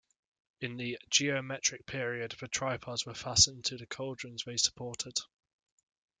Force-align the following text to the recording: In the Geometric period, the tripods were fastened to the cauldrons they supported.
In 0.61 0.77
the 0.77 0.97
Geometric 1.11 1.85
period, 1.85 2.35
the 2.39 2.47
tripods 2.47 3.05
were 3.05 3.13
fastened 3.13 3.65
to 3.65 3.77
the 3.77 3.85
cauldrons 3.85 4.43
they 4.45 4.57
supported. 4.57 5.19